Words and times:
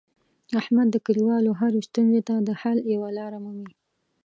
احمد 0.59 0.87
د 0.91 0.95
کلیوالو 1.05 1.51
هرې 1.59 1.79
ستونزې 1.87 2.21
ته 2.27 2.35
د 2.47 2.49
حل 2.61 2.77
یوه 2.93 3.09
لاره 3.17 3.37
مومي. 3.43 3.71